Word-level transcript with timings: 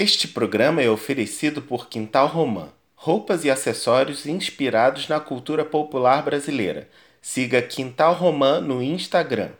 Este 0.00 0.28
programa 0.28 0.80
é 0.80 0.88
oferecido 0.88 1.60
por 1.60 1.88
Quintal 1.88 2.28
Romã, 2.28 2.68
roupas 2.94 3.44
e 3.44 3.50
acessórios 3.50 4.26
inspirados 4.26 5.08
na 5.08 5.18
cultura 5.18 5.64
popular 5.64 6.22
brasileira. 6.22 6.88
Siga 7.20 7.60
Quintal 7.60 8.14
Romã 8.14 8.60
no 8.60 8.80
Instagram. 8.80 9.50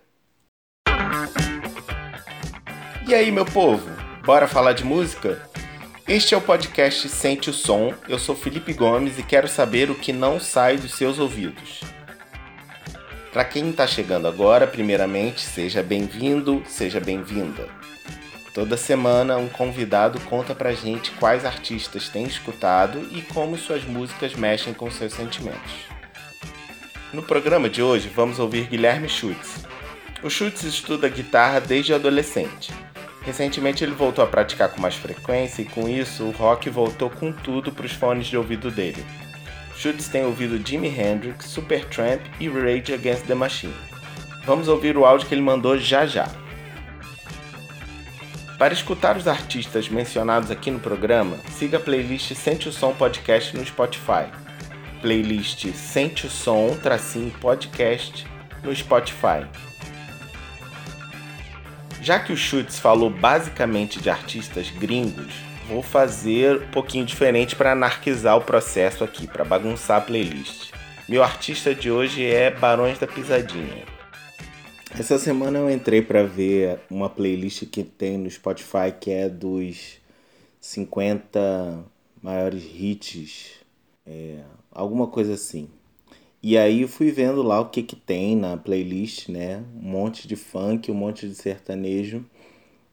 E 3.09 3.12
aí, 3.12 3.32
meu 3.32 3.45
povo, 3.45 3.91
bora 4.25 4.46
falar 4.46 4.75
de 4.75 4.85
música? 4.85 5.43
Este 6.07 6.35
é 6.35 6.37
o 6.37 6.41
podcast 6.41 7.09
Sente 7.09 7.50
o 7.50 7.52
Som. 7.52 7.93
Eu 8.09 8.20
sou 8.20 8.36
Felipe 8.36 8.73
Gomes 8.73 9.18
e 9.18 9.25
quero 9.25 9.48
saber 9.48 9.91
o 9.91 9.96
que 9.96 10.12
não 10.12 10.39
sai 10.39 10.77
dos 10.77 10.95
seus 10.95 11.18
ouvidos. 11.18 11.80
Para 13.32 13.45
quem 13.45 13.70
está 13.70 13.89
chegando 13.89 14.29
agora, 14.29 14.68
primeiramente, 14.68 15.41
seja 15.41 15.82
bem-vindo, 15.82 16.63
seja 16.64 17.00
bem-vinda. 17.00 17.68
Toda 18.58 18.76
semana 18.76 19.39
um 19.39 19.48
convidado 19.48 20.18
conta 20.22 20.53
pra 20.53 20.72
gente 20.72 21.12
quais 21.12 21.44
artistas 21.44 22.08
tem 22.08 22.25
escutado 22.25 23.07
e 23.12 23.22
como 23.22 23.57
suas 23.57 23.85
músicas 23.85 24.35
mexem 24.35 24.75
com 24.75 24.90
seus 24.90 25.12
sentimentos. 25.12 25.86
No 27.13 27.22
programa 27.22 27.71
de 27.71 27.80
hoje 27.80 28.11
vamos 28.13 28.40
ouvir 28.40 28.66
Guilherme 28.66 29.08
Schutz. 29.08 29.64
O 30.25 30.29
Schutz 30.29 30.64
estuda 30.64 31.08
guitarra 31.08 31.61
desde 31.61 31.94
adolescente. 31.94 32.72
Recentemente 33.22 33.84
ele 33.84 33.94
voltou 33.94 34.25
a 34.25 34.27
praticar 34.27 34.70
com 34.70 34.80
mais 34.80 34.97
frequência 34.97 35.62
e 35.62 35.64
com 35.64 35.88
isso 35.88 36.25
o 36.25 36.33
rock 36.33 36.69
voltou 36.69 37.11
com 37.11 37.30
tudo 37.30 37.70
para 37.70 37.86
os 37.86 37.92
fones 37.92 38.27
de 38.27 38.36
ouvido 38.36 38.72
dele. 38.72 39.06
Schutz 39.77 40.08
tem 40.08 40.25
ouvido 40.25 40.61
Jimi 40.66 40.88
Hendrix, 40.88 41.44
Supertramp 41.44 42.22
e 42.41 42.48
Rage 42.48 42.92
Against 42.92 43.25
the 43.25 43.36
Machine. 43.36 43.77
Vamos 44.44 44.66
ouvir 44.66 44.97
o 44.97 45.06
áudio 45.06 45.28
que 45.28 45.34
ele 45.36 45.42
mandou 45.42 45.78
já 45.78 46.05
já. 46.06 46.28
Para 48.59 48.75
escutar 48.75 49.17
os 49.17 49.28
artistas 49.28 49.89
mencionados 49.89 50.51
aqui 50.51 50.69
no 50.69 50.81
programa, 50.81 51.39
siga 51.48 51.77
a 51.77 51.81
playlist 51.81 52.34
Sente 52.34 52.69
o 52.69 52.73
Som 52.73 52.92
Podcast 52.92 53.56
no 53.56 53.64
Spotify. 53.64 54.27
Playlist 55.01 55.73
Sente 55.75 56.27
o 56.27 56.31
Som 56.31 56.77
tracinho 56.83 57.31
podcast 57.41 58.27
no 58.64 58.75
Spotify. 58.75 59.47
Já 62.03 62.19
que 62.19 62.33
o 62.33 62.36
Schutz 62.36 62.81
falou 62.81 63.09
basicamente 63.09 64.01
de 64.01 64.11
artistas 64.11 64.70
gringos, 64.70 65.34
vou 65.69 65.81
fazer 65.81 66.56
um 66.62 66.70
pouquinho 66.73 67.05
diferente 67.05 67.55
para 67.55 67.73
anarquizar 67.73 68.36
o 68.36 68.42
processo 68.42 69.05
aqui, 69.05 69.29
para 69.29 69.45
bagunçar 69.45 69.98
a 69.98 70.01
playlist. 70.01 70.73
Meu 71.09 71.23
artista 71.23 71.73
de 71.73 71.92
hoje 71.92 72.27
é 72.27 72.51
Barões 72.51 72.98
da 72.98 73.06
Pisadinha. 73.06 73.97
Essa 74.97 75.19
semana 75.19 75.58
eu 75.58 75.70
entrei 75.70 76.00
para 76.00 76.25
ver 76.25 76.81
uma 76.91 77.11
playlist 77.11 77.67
que 77.67 77.84
tem 77.84 78.17
no 78.17 78.31
Spotify 78.31 78.91
que 78.98 79.11
é 79.11 79.28
dos 79.28 79.98
50 80.61 81.84
maiores 82.22 82.64
hits, 82.64 83.50
é, 84.06 84.39
alguma 84.72 85.06
coisa 85.06 85.34
assim. 85.34 85.69
E 86.42 86.56
aí 86.56 86.86
fui 86.86 87.11
vendo 87.11 87.42
lá 87.42 87.61
o 87.61 87.69
que 87.69 87.83
que 87.83 87.95
tem 87.95 88.34
na 88.34 88.56
playlist, 88.56 89.28
né? 89.28 89.62
Um 89.77 89.91
monte 89.91 90.27
de 90.27 90.36
funk, 90.36 90.91
um 90.91 90.95
monte 90.95 91.28
de 91.28 91.34
sertanejo. 91.34 92.25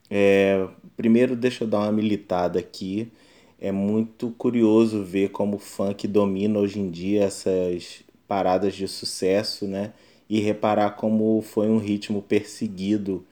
É, 0.09 0.67
primeiro 0.97 1.35
deixa 1.35 1.63
eu 1.63 1.67
dar 1.67 1.79
uma 1.79 1.91
militada 1.91 2.59
aqui. 2.59 3.11
É 3.59 3.71
muito 3.71 4.31
curioso 4.31 5.03
ver 5.03 5.29
como 5.29 5.55
o 5.55 5.59
funk 5.59 6.07
domina 6.07 6.59
hoje 6.59 6.79
em 6.79 6.89
dia 6.91 7.23
essas 7.23 8.03
paradas 8.27 8.75
de 8.75 8.87
sucesso, 8.87 9.65
né? 9.65 9.93
E 10.29 10.39
reparar 10.39 10.91
como 10.91 11.41
foi 11.41 11.69
um 11.69 11.77
ritmo 11.77 12.21
perseguido 12.21 13.25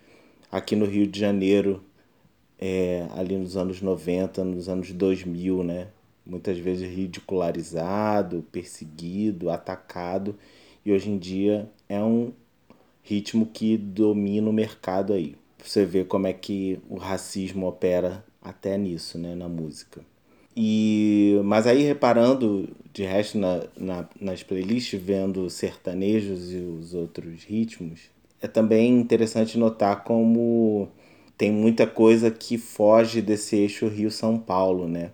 aqui 0.51 0.75
no 0.75 0.85
Rio 0.85 1.07
de 1.07 1.19
Janeiro, 1.19 1.83
é, 2.59 3.07
ali 3.15 3.35
nos 3.35 3.57
anos 3.57 3.81
90, 3.81 4.43
nos 4.43 4.69
anos 4.69 4.91
2000, 4.91 5.63
né? 5.63 5.87
Muitas 6.25 6.57
vezes 6.57 6.89
ridicularizado, 6.89 8.45
perseguido, 8.51 9.49
atacado, 9.49 10.37
e 10.85 10.91
hoje 10.91 11.09
em 11.09 11.17
dia 11.17 11.69
é 11.89 12.01
um 12.01 12.31
ritmo 13.01 13.45
que 13.45 13.77
domina 13.77 14.49
o 14.49 14.53
mercado 14.53 15.13
aí. 15.13 15.35
Você 15.63 15.85
vê 15.85 16.03
como 16.03 16.27
é 16.27 16.33
que 16.33 16.79
o 16.89 16.95
racismo 16.95 17.67
opera 17.67 18.23
até 18.41 18.77
nisso, 18.77 19.17
né, 19.17 19.35
na 19.35 19.47
música. 19.47 20.01
E, 20.55 21.39
mas 21.43 21.65
aí 21.65 21.83
reparando 21.83 22.69
de 22.93 23.03
resto 23.03 23.37
na, 23.37 23.63
na, 23.75 24.09
nas 24.19 24.43
playlists, 24.43 25.01
vendo 25.01 25.49
sertanejos 25.49 26.53
e 26.53 26.57
os 26.57 26.93
outros 26.93 27.43
ritmos, 27.43 28.01
é 28.41 28.47
também 28.47 28.99
interessante 28.99 29.57
notar 29.57 30.03
como 30.03 30.89
tem 31.37 31.51
muita 31.51 31.87
coisa 31.87 32.29
que 32.29 32.57
foge 32.57 33.21
desse 33.21 33.55
eixo 33.55 33.87
Rio-São 33.87 34.37
Paulo, 34.37 34.87
né? 34.87 35.11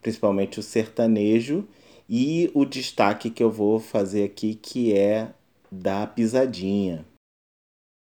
Principalmente 0.00 0.58
o 0.58 0.62
sertanejo 0.62 1.66
e 2.08 2.50
o 2.52 2.64
destaque 2.64 3.30
que 3.30 3.42
eu 3.42 3.50
vou 3.50 3.78
fazer 3.78 4.24
aqui 4.24 4.54
que 4.54 4.92
é 4.92 5.28
da 5.70 6.06
pisadinha. 6.06 7.04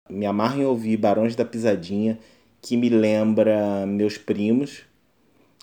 Me 0.09 0.25
amarro 0.25 0.61
em 0.61 0.65
ouvir 0.65 0.97
Barões 0.97 1.35
da 1.35 1.45
Pisadinha, 1.45 2.19
que 2.61 2.75
me 2.75 2.89
lembra 2.89 3.85
meus 3.85 4.17
primos, 4.17 4.83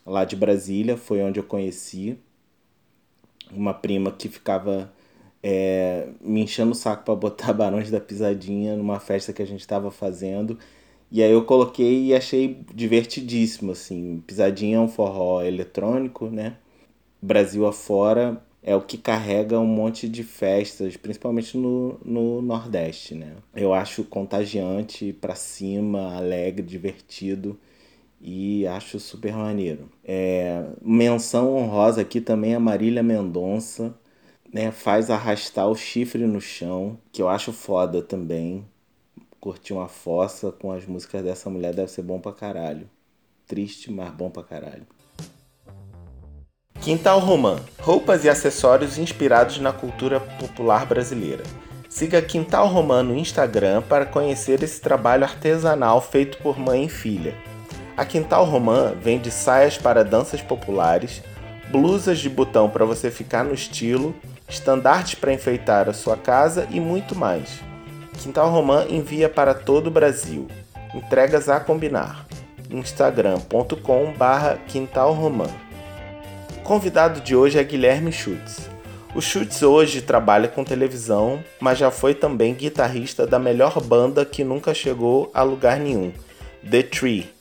lá 0.08 0.24
de 0.24 0.34
Brasília, 0.34 0.96
foi 0.96 1.22
onde 1.22 1.38
eu 1.38 1.44
conheci. 1.44 2.18
Uma 3.52 3.74
prima 3.74 4.10
que 4.10 4.28
ficava 4.28 4.92
é, 5.42 6.08
me 6.20 6.42
enchendo 6.42 6.72
o 6.72 6.74
saco 6.74 7.04
para 7.04 7.14
botar 7.14 7.52
Barões 7.54 7.90
da 7.90 8.00
Pisadinha 8.00 8.76
numa 8.76 8.98
festa 8.98 9.32
que 9.32 9.42
a 9.42 9.46
gente 9.46 9.60
estava 9.60 9.90
fazendo. 9.90 10.58
E 11.10 11.22
aí 11.22 11.30
eu 11.30 11.44
coloquei 11.44 12.06
e 12.06 12.14
achei 12.14 12.60
divertidíssimo, 12.74 13.72
assim. 13.72 14.22
Pisadinha 14.26 14.76
é 14.76 14.80
um 14.80 14.88
forró 14.88 15.42
eletrônico, 15.42 16.26
né? 16.26 16.56
Brasil 17.20 17.66
afora 17.66 18.42
é 18.62 18.74
o 18.76 18.82
que 18.82 18.98
carrega 18.98 19.58
um 19.58 19.66
monte 19.66 20.08
de 20.08 20.22
festas, 20.22 20.96
principalmente 20.96 21.56
no, 21.56 21.98
no 22.04 22.42
Nordeste, 22.42 23.14
né? 23.14 23.36
Eu 23.54 23.72
acho 23.72 24.04
contagiante, 24.04 25.12
para 25.12 25.34
cima, 25.34 26.16
alegre, 26.16 26.62
divertido 26.66 27.58
e 28.20 28.66
acho 28.66 28.98
super 28.98 29.34
maneiro. 29.34 29.88
É, 30.04 30.64
menção 30.82 31.54
honrosa 31.56 32.00
aqui 32.00 32.20
também 32.20 32.54
a 32.54 32.60
Marília 32.60 33.02
Mendonça, 33.02 33.94
né, 34.52 34.70
faz 34.70 35.10
arrastar 35.10 35.68
o 35.68 35.76
chifre 35.76 36.26
no 36.26 36.40
chão, 36.40 36.98
que 37.12 37.22
eu 37.22 37.28
acho 37.28 37.52
foda 37.52 38.02
também. 38.02 38.64
Curtir 39.40 39.72
uma 39.72 39.88
fossa 39.88 40.50
com 40.50 40.72
as 40.72 40.84
músicas 40.84 41.22
dessa 41.22 41.48
mulher 41.48 41.72
deve 41.72 41.90
ser 41.90 42.02
bom 42.02 42.18
pra 42.18 42.32
caralho. 42.32 42.88
Triste, 43.46 43.90
mas 43.90 44.10
bom 44.10 44.28
pra 44.28 44.42
caralho. 44.42 44.86
Quintal 46.80 47.18
Romã, 47.20 47.60
roupas 47.80 48.24
e 48.24 48.28
acessórios 48.28 48.98
inspirados 48.98 49.58
na 49.58 49.72
cultura 49.72 50.20
popular 50.20 50.86
brasileira. 50.86 51.44
Siga 51.88 52.20
Quintal 52.20 52.68
Romã 52.68 53.02
no 53.02 53.16
Instagram 53.16 53.82
para 53.82 54.06
conhecer 54.06 54.62
esse 54.62 54.80
trabalho 54.80 55.24
artesanal 55.24 56.00
feito 56.00 56.38
por 56.38 56.58
mãe 56.58 56.84
e 56.84 56.88
filha. 56.88 57.34
A 57.98 58.04
Quintal 58.04 58.44
Romã 58.44 58.94
vende 58.94 59.28
saias 59.28 59.76
para 59.76 60.04
danças 60.04 60.40
populares, 60.40 61.20
blusas 61.68 62.20
de 62.20 62.30
botão 62.30 62.70
para 62.70 62.84
você 62.84 63.10
ficar 63.10 63.42
no 63.42 63.52
estilo, 63.52 64.14
estandartes 64.48 65.16
para 65.16 65.32
enfeitar 65.32 65.88
a 65.88 65.92
sua 65.92 66.16
casa 66.16 66.68
e 66.70 66.78
muito 66.78 67.16
mais. 67.16 67.58
Quintal 68.22 68.50
Romã 68.50 68.86
envia 68.88 69.28
para 69.28 69.52
todo 69.52 69.88
o 69.88 69.90
Brasil. 69.90 70.46
Entregas 70.94 71.48
a 71.48 71.58
combinar. 71.58 72.24
Romã. 75.12 75.48
O 76.56 76.60
convidado 76.60 77.20
de 77.20 77.34
hoje 77.34 77.58
é 77.58 77.64
Guilherme 77.64 78.12
Schutz. 78.12 78.70
O 79.12 79.20
Schutz 79.20 79.60
hoje 79.60 80.02
trabalha 80.02 80.46
com 80.46 80.62
televisão, 80.62 81.42
mas 81.58 81.78
já 81.78 81.90
foi 81.90 82.14
também 82.14 82.54
guitarrista 82.54 83.26
da 83.26 83.40
melhor 83.40 83.82
banda 83.82 84.24
que 84.24 84.44
nunca 84.44 84.72
chegou 84.72 85.32
a 85.34 85.42
lugar 85.42 85.80
nenhum, 85.80 86.12
The 86.70 86.84
Tree 86.84 87.37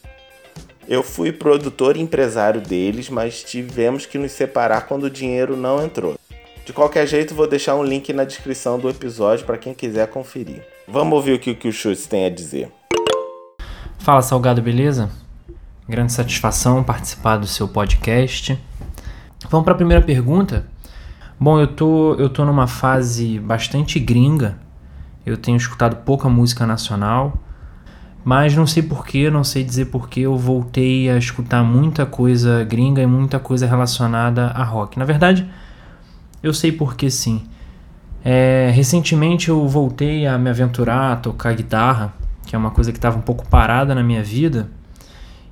eu 0.88 1.04
fui 1.04 1.31
produtor 1.31 1.98
e 1.98 2.01
empresário 2.01 2.62
deles, 2.62 3.10
mas 3.10 3.44
tivemos 3.44 4.06
que 4.06 4.18
nos 4.18 4.31
separar 4.31 4.88
quando 4.88 5.04
o 5.04 5.10
dinheiro 5.10 5.57
não 5.57 5.84
entrou. 5.84 6.18
De 6.66 6.72
qualquer 6.72 7.06
jeito, 7.06 7.36
vou 7.36 7.48
deixar 7.48 7.75
um 7.75 7.84
link 7.84 8.12
na 8.13 8.24
descrição 8.24 8.80
do 8.80 8.89
episódio 8.89 9.45
para 9.45 9.57
quem 9.57 9.74
quiser 9.74 10.07
conferir. 10.07 10.66
Vamos 10.88 11.13
ouvir 11.13 11.34
o 11.34 11.39
que, 11.39 11.68
o 11.68 11.72
Schultz 11.72 12.07
tem 12.07 12.25
a 12.25 12.30
dizer. 12.30 12.72
Fala, 14.00 14.22
Salgado, 14.22 14.62
beleza? 14.62 15.10
Grande 15.88 16.13
satisfação 16.13 16.84
participar 16.84 17.38
do 17.38 17.48
seu 17.48 17.68
podcast. 17.68 18.57
Vamos 19.50 19.66
para 19.66 19.74
a 19.74 19.78
primeira 19.78 20.04
pergunta. 20.04 20.66
Bom, 21.40 21.60
eu 21.60 21.68
tô, 21.68 22.16
eu 22.16 22.30
tô 22.30 22.45
numa 22.45 22.68
fase 22.68 23.40
bastante 23.40 24.00
gringa. 24.00 24.57
Eu 25.25 25.38
tenho 25.38 25.57
escutado 25.57 26.04
pouca 26.04 26.30
música 26.30 26.66
nacional. 26.66 27.38
Mas 28.27 28.53
não 28.53 28.68
sei 28.68 28.83
porquê, 28.83 29.29
não 29.29 29.41
sei 29.41 29.63
dizer 29.63 29.85
porquê, 29.85 30.19
eu 30.19 30.35
voltei 30.35 31.09
a 31.09 31.18
escutar 31.18 31.63
muita 31.63 32.06
coisa 32.06 32.62
gringa 32.65 33.01
e 33.01 33.06
muita 33.06 33.39
coisa 33.39 33.65
relacionada 33.65 34.47
a 34.47 34.65
rock. 34.65 35.00
Na 35.00 35.06
verdade, 35.06 35.50
eu 36.44 36.53
sei 36.53 36.74
porquê 36.74 37.09
sim. 37.09 37.45
É, 38.25 38.69
recentemente 38.75 39.47
eu 39.47 39.65
voltei 39.65 40.27
a 40.27 40.38
me 40.38 40.50
aventurar 40.50 41.13
a 41.13 41.15
tocar 41.15 41.56
guitarra, 41.56 42.13
que 42.45 42.53
é 42.53 42.59
uma 42.59 42.69
coisa 42.69 42.91
que 42.91 42.97
estava 42.97 43.18
um 43.18 43.21
pouco 43.21 43.47
parada 43.47 43.95
na 43.95 44.03
minha 44.03 44.21
vida. 44.21 44.69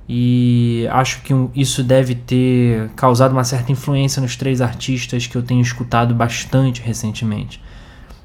e 0.06 0.86
acho 0.90 1.22
que 1.22 1.32
isso 1.54 1.82
deve 1.82 2.14
ter 2.14 2.90
causado 2.90 3.32
uma 3.32 3.42
certa 3.44 3.72
influência 3.72 4.20
nos 4.20 4.36
três 4.36 4.60
artistas 4.60 5.26
que 5.26 5.34
eu 5.34 5.42
tenho 5.42 5.62
escutado 5.62 6.14
bastante 6.14 6.82
recentemente. 6.82 7.58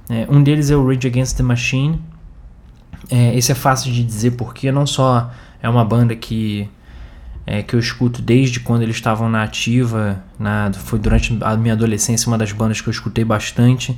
É, 0.09 0.27
um 0.29 0.43
deles 0.43 0.69
é 0.69 0.75
o 0.75 0.85
Rage 0.85 1.07
Against 1.07 1.37
the 1.37 1.43
Machine. 1.43 2.10
É, 3.09 3.35
esse 3.35 3.51
é 3.51 3.55
fácil 3.55 3.91
de 3.91 4.03
dizer 4.03 4.31
porque 4.31 4.71
não 4.71 4.85
só 4.85 5.31
é 5.61 5.69
uma 5.69 5.83
banda 5.83 6.15
que 6.15 6.69
é, 7.45 7.61
que 7.63 7.75
eu 7.75 7.79
escuto 7.79 8.21
desde 8.21 8.59
quando 8.59 8.83
eles 8.83 8.95
estavam 8.95 9.29
na 9.29 9.43
ativa, 9.43 10.23
na, 10.37 10.71
foi 10.73 10.99
durante 10.99 11.37
a 11.41 11.57
minha 11.57 11.73
adolescência 11.73 12.27
uma 12.27 12.37
das 12.37 12.51
bandas 12.51 12.81
que 12.81 12.87
eu 12.87 12.91
escutei 12.91 13.25
bastante. 13.25 13.97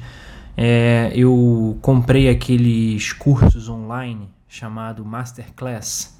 É, 0.56 1.12
eu 1.16 1.78
comprei 1.82 2.30
aqueles 2.30 3.12
cursos 3.12 3.68
online 3.68 4.30
chamado 4.48 5.04
Masterclass 5.04 6.18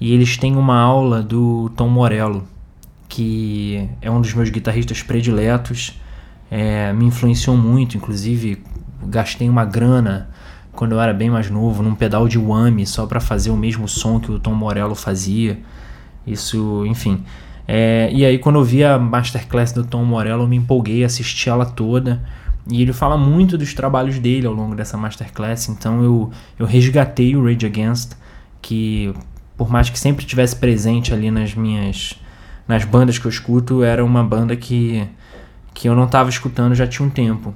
e 0.00 0.12
eles 0.12 0.36
têm 0.36 0.56
uma 0.56 0.78
aula 0.78 1.22
do 1.22 1.70
Tom 1.70 1.88
Morello, 1.88 2.46
que 3.08 3.88
é 4.02 4.10
um 4.10 4.20
dos 4.20 4.34
meus 4.34 4.50
guitarristas 4.50 5.02
prediletos, 5.02 5.98
é, 6.50 6.92
me 6.92 7.06
influenciou 7.06 7.56
muito, 7.56 7.96
inclusive 7.96 8.62
gastei 9.04 9.48
uma 9.48 9.64
grana 9.64 10.28
quando 10.78 10.92
eu 10.92 11.00
era 11.00 11.12
bem 11.12 11.28
mais 11.28 11.50
novo 11.50 11.82
num 11.82 11.92
pedal 11.92 12.28
de 12.28 12.38
whammy 12.38 12.86
só 12.86 13.04
para 13.04 13.18
fazer 13.18 13.50
o 13.50 13.56
mesmo 13.56 13.88
som 13.88 14.20
que 14.20 14.30
o 14.30 14.38
Tom 14.38 14.54
Morello 14.54 14.94
fazia. 14.94 15.58
Isso, 16.24 16.86
enfim. 16.86 17.24
É, 17.66 18.08
e 18.12 18.24
aí 18.24 18.38
quando 18.38 18.60
eu 18.60 18.64
vi 18.64 18.84
a 18.84 18.96
masterclass 18.96 19.72
do 19.72 19.82
Tom 19.82 20.04
Morello, 20.04 20.44
eu 20.44 20.46
me 20.46 20.54
empolguei, 20.54 21.02
assisti 21.02 21.48
ela 21.48 21.66
toda. 21.66 22.22
E 22.70 22.80
ele 22.80 22.92
fala 22.92 23.18
muito 23.18 23.58
dos 23.58 23.74
trabalhos 23.74 24.20
dele 24.20 24.46
ao 24.46 24.52
longo 24.52 24.76
dessa 24.76 24.96
masterclass, 24.96 25.68
então 25.68 26.00
eu, 26.00 26.30
eu 26.56 26.64
resgatei 26.64 27.34
o 27.34 27.42
Rage 27.42 27.66
Against, 27.66 28.12
que 28.62 29.12
por 29.56 29.68
mais 29.68 29.90
que 29.90 29.98
sempre 29.98 30.24
tivesse 30.24 30.54
presente 30.54 31.12
ali 31.12 31.28
nas 31.28 31.56
minhas 31.56 32.14
nas 32.68 32.84
bandas 32.84 33.18
que 33.18 33.26
eu 33.26 33.30
escuto, 33.30 33.82
era 33.82 34.04
uma 34.04 34.22
banda 34.22 34.54
que 34.54 35.08
que 35.74 35.88
eu 35.88 35.96
não 35.96 36.04
estava 36.04 36.30
escutando 36.30 36.72
já 36.76 36.86
tinha 36.86 37.04
um 37.04 37.10
tempo. 37.10 37.52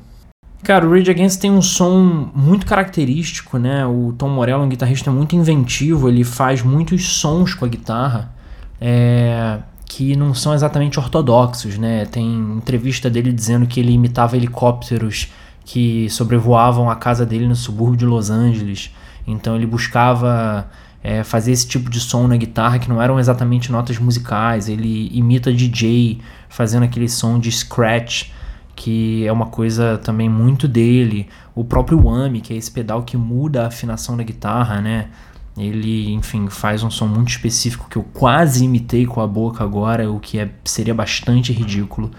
Cara, 0.62 0.86
o 0.86 0.92
Rage 0.92 1.10
Against 1.10 1.40
tem 1.40 1.50
um 1.50 1.60
som 1.60 2.30
muito 2.34 2.64
característico, 2.64 3.58
né? 3.58 3.84
O 3.84 4.14
Tom 4.16 4.28
Morello 4.28 4.62
é 4.62 4.66
um 4.66 4.68
guitarrista 4.68 5.10
muito 5.10 5.34
inventivo, 5.34 6.08
ele 6.08 6.22
faz 6.22 6.62
muitos 6.62 7.04
sons 7.04 7.52
com 7.52 7.64
a 7.64 7.68
guitarra 7.68 8.32
é, 8.80 9.58
que 9.84 10.14
não 10.14 10.32
são 10.32 10.54
exatamente 10.54 11.00
ortodoxos, 11.00 11.76
né? 11.78 12.06
Tem 12.06 12.24
entrevista 12.56 13.10
dele 13.10 13.32
dizendo 13.32 13.66
que 13.66 13.80
ele 13.80 13.92
imitava 13.92 14.36
helicópteros 14.36 15.32
que 15.64 16.08
sobrevoavam 16.10 16.88
a 16.88 16.94
casa 16.94 17.26
dele 17.26 17.48
no 17.48 17.56
subúrbio 17.56 17.96
de 17.96 18.06
Los 18.06 18.30
Angeles. 18.30 18.94
Então 19.26 19.56
ele 19.56 19.66
buscava 19.66 20.68
é, 21.02 21.24
fazer 21.24 21.50
esse 21.50 21.66
tipo 21.66 21.90
de 21.90 21.98
som 21.98 22.28
na 22.28 22.36
guitarra 22.36 22.78
que 22.78 22.88
não 22.88 23.02
eram 23.02 23.18
exatamente 23.18 23.70
notas 23.72 23.98
musicais. 23.98 24.68
Ele 24.68 25.10
imita 25.12 25.52
DJ 25.52 26.20
fazendo 26.48 26.84
aquele 26.84 27.08
som 27.08 27.38
de 27.40 27.50
scratch 27.50 28.30
que 28.74 29.26
é 29.26 29.32
uma 29.32 29.46
coisa 29.46 29.98
também 29.98 30.28
muito 30.28 30.66
dele. 30.66 31.28
O 31.54 31.64
próprio 31.64 32.06
Whammy, 32.06 32.40
que 32.40 32.52
é 32.52 32.56
esse 32.56 32.70
pedal 32.70 33.02
que 33.02 33.16
muda 33.16 33.64
a 33.64 33.66
afinação 33.68 34.16
da 34.16 34.22
guitarra, 34.22 34.80
né? 34.80 35.08
Ele, 35.56 36.12
enfim, 36.12 36.48
faz 36.48 36.82
um 36.82 36.90
som 36.90 37.06
muito 37.06 37.28
específico 37.28 37.86
que 37.88 37.96
eu 37.96 38.02
quase 38.14 38.64
imitei 38.64 39.04
com 39.04 39.20
a 39.20 39.26
boca 39.26 39.62
agora, 39.62 40.10
o 40.10 40.18
que 40.18 40.38
é, 40.38 40.50
seria 40.64 40.94
bastante 40.94 41.52
ridículo. 41.52 42.10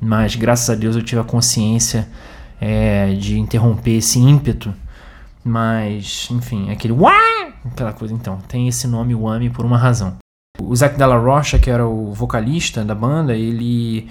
Mas 0.00 0.36
graças 0.36 0.68
a 0.68 0.74
Deus 0.74 0.94
eu 0.94 1.02
tive 1.02 1.20
a 1.20 1.24
consciência 1.24 2.06
é, 2.60 3.14
de 3.14 3.38
interromper 3.38 3.96
esse 3.96 4.18
ímpeto. 4.18 4.74
Mas, 5.42 6.28
enfim, 6.30 6.70
aquele 6.70 6.94
aquela 7.64 7.92
coisa 7.92 8.14
então. 8.14 8.38
Tem 8.46 8.68
esse 8.68 8.86
nome 8.86 9.14
Whammy 9.14 9.50
por 9.50 9.64
uma 9.64 9.78
razão. 9.78 10.18
O 10.60 10.76
Zac 10.76 10.96
Della 10.96 11.16
Rocha, 11.16 11.58
que 11.58 11.70
era 11.70 11.86
o 11.86 12.12
vocalista 12.12 12.84
da 12.84 12.94
banda, 12.94 13.34
ele 13.34 14.08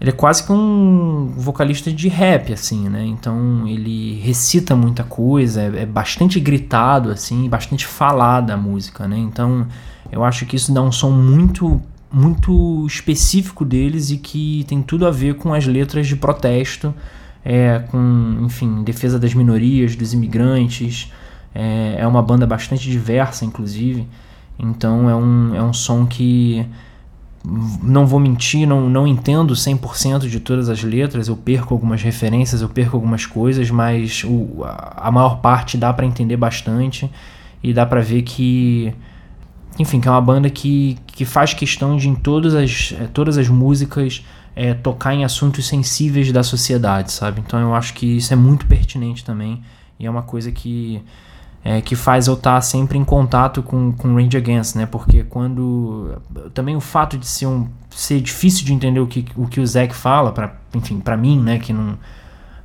ele 0.00 0.10
é 0.10 0.12
quase 0.12 0.44
que 0.44 0.50
um 0.50 1.32
vocalista 1.36 1.92
de 1.92 2.08
rap, 2.08 2.52
assim, 2.54 2.88
né? 2.88 3.04
Então 3.04 3.66
ele 3.68 4.18
recita 4.20 4.74
muita 4.74 5.04
coisa, 5.04 5.60
é, 5.60 5.82
é 5.82 5.86
bastante 5.86 6.40
gritado, 6.40 7.10
assim, 7.10 7.48
bastante 7.48 7.86
falada 7.86 8.54
a 8.54 8.56
música, 8.56 9.06
né? 9.06 9.18
Então 9.18 9.66
eu 10.10 10.24
acho 10.24 10.46
que 10.46 10.56
isso 10.56 10.72
dá 10.72 10.80
um 10.80 10.90
som 10.90 11.10
muito 11.10 11.80
muito 12.12 12.84
específico 12.86 13.64
deles 13.64 14.10
e 14.10 14.16
que 14.16 14.64
tem 14.66 14.82
tudo 14.82 15.06
a 15.06 15.10
ver 15.12 15.34
com 15.34 15.54
as 15.54 15.66
letras 15.66 16.08
de 16.08 16.16
protesto, 16.16 16.92
é, 17.44 17.78
com, 17.90 18.38
enfim, 18.42 18.82
defesa 18.82 19.18
das 19.18 19.32
minorias, 19.32 19.94
dos 19.94 20.12
imigrantes. 20.12 21.12
É, 21.54 21.96
é 21.98 22.06
uma 22.06 22.22
banda 22.22 22.46
bastante 22.46 22.90
diversa, 22.90 23.44
inclusive. 23.44 24.08
Então 24.58 25.08
é 25.08 25.14
um, 25.14 25.54
é 25.54 25.62
um 25.62 25.72
som 25.72 26.06
que 26.06 26.66
não 27.44 28.06
vou 28.06 28.20
mentir, 28.20 28.66
não, 28.66 28.88
não 28.88 29.06
entendo 29.06 29.54
100% 29.54 30.28
de 30.28 30.40
todas 30.40 30.68
as 30.68 30.82
letras, 30.82 31.28
eu 31.28 31.36
perco 31.36 31.72
algumas 31.72 32.02
referências, 32.02 32.60
eu 32.60 32.68
perco 32.68 32.96
algumas 32.96 33.24
coisas, 33.24 33.70
mas 33.70 34.22
o, 34.24 34.62
a 34.64 35.10
maior 35.10 35.40
parte 35.40 35.78
dá 35.78 35.92
para 35.92 36.04
entender 36.04 36.36
bastante 36.36 37.10
e 37.62 37.72
dá 37.72 37.86
para 37.86 38.00
ver 38.00 38.22
que 38.22 38.94
enfim, 39.78 40.00
que 40.00 40.08
é 40.08 40.10
uma 40.10 40.20
banda 40.20 40.50
que, 40.50 40.98
que 41.06 41.24
faz 41.24 41.54
questão 41.54 41.96
de 41.96 42.08
em 42.08 42.14
todas 42.14 42.54
as, 42.54 42.92
é, 42.98 43.06
todas 43.06 43.38
as 43.38 43.48
músicas 43.48 44.24
é, 44.54 44.74
tocar 44.74 45.14
em 45.14 45.24
assuntos 45.24 45.66
sensíveis 45.66 46.30
da 46.32 46.42
sociedade, 46.42 47.12
sabe? 47.12 47.40
Então 47.40 47.58
eu 47.58 47.74
acho 47.74 47.94
que 47.94 48.18
isso 48.18 48.32
é 48.32 48.36
muito 48.36 48.66
pertinente 48.66 49.24
também 49.24 49.62
e 49.98 50.04
é 50.06 50.10
uma 50.10 50.22
coisa 50.22 50.52
que 50.52 51.02
é, 51.62 51.80
que 51.80 51.94
faz 51.94 52.26
eu 52.26 52.34
estar 52.34 52.60
sempre 52.62 52.96
em 52.96 53.04
contato 53.04 53.62
com, 53.62 53.92
com 53.92 54.14
Range 54.14 54.36
Against, 54.36 54.76
né? 54.76 54.86
Porque 54.86 55.24
quando. 55.24 56.18
Também 56.54 56.74
o 56.74 56.80
fato 56.80 57.18
de 57.18 57.26
ser, 57.26 57.46
um, 57.46 57.68
ser 57.90 58.20
difícil 58.20 58.64
de 58.64 58.72
entender 58.72 59.00
o 59.00 59.06
que 59.06 59.26
o, 59.36 59.46
que 59.46 59.60
o 59.60 59.66
Zack 59.66 59.94
fala, 59.94 60.32
pra, 60.32 60.54
enfim, 60.74 61.00
para 61.00 61.16
mim, 61.16 61.38
né? 61.38 61.58
Que 61.58 61.72
não, 61.72 61.98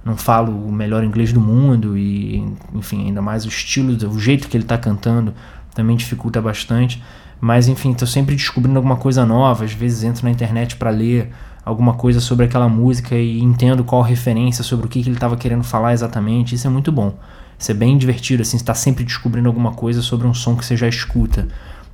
não 0.04 0.16
falo 0.16 0.52
o 0.66 0.72
melhor 0.72 1.04
inglês 1.04 1.34
do 1.34 1.42
mundo 1.42 1.98
e, 1.98 2.46
enfim, 2.74 3.08
ainda 3.08 3.22
mais 3.22 3.44
o 3.44 3.50
estilo, 3.50 3.94
o 4.10 4.20
jeito 4.20 4.48
que 4.48 4.56
ele 4.56 4.64
está 4.64 4.78
cantando 4.78 5.34
também 5.74 5.98
dificulta 5.98 6.42
bastante. 6.42 7.04
Mas, 7.42 7.68
enfim, 7.68 7.92
estou 7.92 8.08
sempre 8.08 8.34
descobrindo 8.34 8.78
alguma 8.78 8.96
coisa 8.96 9.26
nova. 9.26 9.66
Às 9.66 9.74
vezes 9.74 10.04
entro 10.04 10.24
na 10.24 10.32
internet 10.32 10.78
para 10.78 10.90
ler 10.90 11.32
alguma 11.66 11.96
coisa 11.96 12.22
sobre 12.22 12.46
aquela 12.46 12.70
música 12.70 13.16
e 13.16 13.42
entendo 13.42 13.84
qual 13.84 14.04
referência, 14.04 14.64
sobre 14.64 14.86
o 14.86 14.90
que, 14.90 15.02
que 15.02 15.10
ele 15.10 15.18
estava 15.18 15.36
querendo 15.36 15.64
falar 15.64 15.94
exatamente. 15.94 16.54
Isso 16.54 16.68
é 16.68 16.70
muito 16.70 16.92
bom. 16.92 17.16
Isso 17.58 17.72
é 17.72 17.74
bem 17.74 17.98
divertido, 17.98 18.44
assim, 18.44 18.58
está 18.58 18.76
sempre 18.76 19.04
descobrindo 19.04 19.48
alguma 19.48 19.72
coisa 19.72 20.02
sobre 20.02 20.28
um 20.28 20.34
som 20.34 20.56
que 20.56 20.64
você 20.64 20.78
já 20.78 20.88
escuta. 20.88 21.48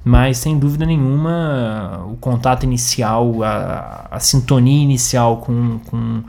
Mas 0.03 0.39
sem 0.39 0.57
dúvida 0.57 0.85
nenhuma, 0.85 2.03
o 2.07 2.17
contato 2.17 2.63
inicial, 2.63 3.43
a, 3.43 4.07
a 4.11 4.19
sintonia 4.19 4.83
inicial 4.83 5.37
com, 5.37 5.79
com, 5.85 6.23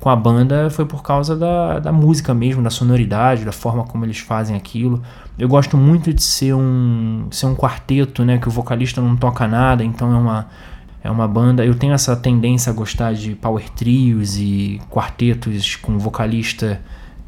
com 0.00 0.08
a 0.08 0.14
banda 0.14 0.70
foi 0.70 0.86
por 0.86 1.02
causa 1.02 1.36
da, 1.36 1.80
da 1.80 1.92
música 1.92 2.32
mesmo, 2.32 2.62
da 2.62 2.70
sonoridade, 2.70 3.44
da 3.44 3.50
forma 3.50 3.82
como 3.84 4.04
eles 4.04 4.18
fazem 4.18 4.56
aquilo. 4.56 5.02
Eu 5.36 5.48
gosto 5.48 5.76
muito 5.76 6.14
de 6.14 6.22
ser 6.22 6.54
um, 6.54 7.26
ser 7.30 7.46
um 7.46 7.56
quarteto, 7.56 8.24
né? 8.24 8.38
Que 8.38 8.48
o 8.48 8.52
vocalista 8.52 9.00
não 9.00 9.16
toca 9.16 9.48
nada, 9.48 9.84
então 9.84 10.12
é 10.12 10.16
uma, 10.16 10.46
é 11.02 11.10
uma 11.10 11.28
banda. 11.28 11.64
Eu 11.64 11.74
tenho 11.74 11.92
essa 11.92 12.16
tendência 12.16 12.70
a 12.70 12.72
gostar 12.72 13.14
de 13.14 13.34
power 13.34 13.68
trios 13.70 14.36
e 14.36 14.80
quartetos 14.90 15.76
com 15.76 15.98
vocalista 15.98 16.80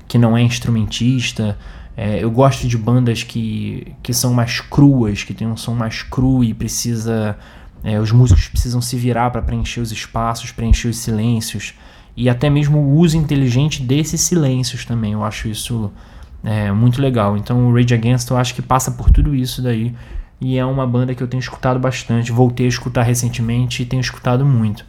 que 0.08 0.18
não 0.18 0.36
é 0.36 0.42
instrumentista. 0.42 1.56
É, 1.96 2.22
eu 2.22 2.30
gosto 2.30 2.66
de 2.66 2.76
bandas 2.76 3.22
que, 3.22 3.94
que 4.02 4.12
são 4.12 4.32
mais 4.32 4.60
cruas, 4.60 5.22
que 5.22 5.34
tem 5.34 5.46
um 5.46 5.56
som 5.56 5.74
mais 5.74 6.02
cru 6.02 6.42
e 6.42 6.54
precisa. 6.54 7.36
É, 7.82 7.98
os 7.98 8.12
músicos 8.12 8.48
precisam 8.48 8.80
se 8.80 8.96
virar 8.96 9.30
para 9.30 9.40
preencher 9.40 9.80
os 9.80 9.92
espaços, 9.92 10.52
preencher 10.52 10.88
os 10.88 10.98
silêncios. 10.98 11.74
E 12.16 12.28
até 12.28 12.50
mesmo 12.50 12.78
o 12.78 12.96
uso 12.96 13.16
inteligente 13.16 13.82
desses 13.82 14.20
silêncios 14.20 14.84
também. 14.84 15.12
Eu 15.12 15.24
acho 15.24 15.48
isso 15.48 15.90
é, 16.42 16.72
muito 16.72 17.00
legal. 17.00 17.36
Então 17.36 17.68
o 17.68 17.74
Rage 17.74 17.94
Against 17.94 18.30
eu 18.30 18.36
acho 18.36 18.54
que 18.54 18.62
passa 18.62 18.90
por 18.90 19.10
tudo 19.10 19.34
isso 19.34 19.62
daí. 19.62 19.94
E 20.40 20.56
é 20.56 20.64
uma 20.64 20.86
banda 20.86 21.14
que 21.14 21.22
eu 21.22 21.28
tenho 21.28 21.40
escutado 21.40 21.78
bastante. 21.78 22.32
Voltei 22.32 22.66
a 22.66 22.68
escutar 22.68 23.02
recentemente 23.02 23.82
e 23.82 23.86
tenho 23.86 24.00
escutado 24.00 24.44
muito. 24.44 24.84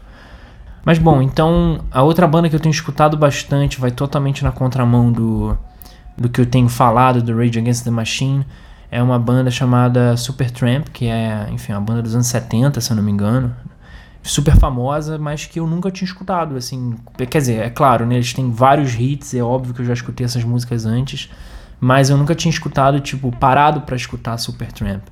Mas 0.83 0.97
bom, 0.97 1.21
então 1.21 1.81
a 1.91 2.01
outra 2.01 2.25
banda 2.25 2.49
que 2.49 2.55
eu 2.55 2.59
tenho 2.59 2.71
escutado 2.71 3.15
bastante 3.17 3.79
vai 3.79 3.91
totalmente 3.91 4.43
na 4.43 4.51
contramão 4.51 5.11
do, 5.11 5.55
do 6.17 6.29
que 6.29 6.41
eu 6.41 6.45
tenho 6.45 6.69
falado 6.69 7.21
do 7.21 7.35
Rage 7.35 7.59
Against 7.59 7.83
the 7.83 7.91
Machine. 7.91 8.45
É 8.89 9.01
uma 9.01 9.19
banda 9.19 9.51
chamada 9.51 10.17
Supertramp, 10.17 10.87
que 10.89 11.05
é, 11.05 11.47
enfim, 11.51 11.73
uma 11.73 11.81
banda 11.81 12.01
dos 12.01 12.15
anos 12.15 12.27
70, 12.27 12.81
se 12.81 12.91
eu 12.91 12.95
não 12.95 13.03
me 13.03 13.11
engano. 13.11 13.55
Super 14.23 14.55
famosa, 14.57 15.17
mas 15.17 15.45
que 15.45 15.59
eu 15.59 15.67
nunca 15.67 15.89
tinha 15.89 16.05
escutado, 16.05 16.55
assim. 16.55 16.95
Quer 17.29 17.39
dizer, 17.39 17.59
é 17.59 17.69
claro, 17.69 18.05
né, 18.05 18.15
eles 18.15 18.33
têm 18.33 18.51
vários 18.51 18.93
hits, 18.93 19.33
é 19.33 19.41
óbvio 19.41 19.73
que 19.73 19.81
eu 19.81 19.85
já 19.85 19.93
escutei 19.93 20.25
essas 20.25 20.43
músicas 20.43 20.85
antes, 20.85 21.29
mas 21.79 22.09
eu 22.09 22.17
nunca 22.17 22.35
tinha 22.35 22.51
escutado, 22.51 22.99
tipo, 22.99 23.31
parado 23.31 23.81
para 23.81 23.95
escutar 23.95 24.37
Supertramp. 24.37 25.03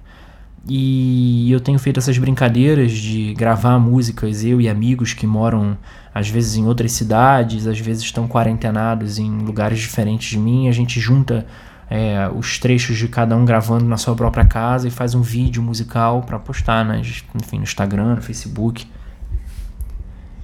E 0.68 1.52
eu 1.52 1.60
tenho 1.60 1.80
feito 1.80 2.00
essas 2.00 2.18
brincadeiras 2.18 2.92
de 2.92 3.34
gravar 3.34 3.80
músicas, 3.80 4.44
eu 4.44 4.60
e 4.60 4.68
amigos 4.68 5.14
que 5.14 5.26
moram 5.26 5.78
às 6.14 6.28
vezes 6.28 6.56
em 6.56 6.66
outras 6.66 6.92
cidades, 6.92 7.66
às 7.66 7.80
vezes 7.80 8.04
estão 8.04 8.28
quarentenados 8.28 9.18
em 9.20 9.40
lugares 9.40 9.80
diferentes 9.80 10.30
de 10.30 10.38
mim. 10.38 10.68
A 10.68 10.72
gente 10.72 11.00
junta 11.00 11.46
é, 11.90 12.30
os 12.34 12.60
trechos 12.60 12.98
de 12.98 13.08
cada 13.08 13.36
um 13.36 13.46
gravando 13.46 13.86
na 13.86 13.98
sua 13.98 14.16
própria 14.16 14.46
casa 14.46 14.88
e 14.88 14.92
faz 14.92 15.16
um 15.16 15.22
vídeo 15.22 15.64
musical 15.64 16.22
para 16.22 16.38
postar, 16.38 16.86
enfim, 17.36 17.58
no 17.58 17.64
Instagram, 17.64 18.16
no 18.16 18.22
Facebook. 18.22 18.86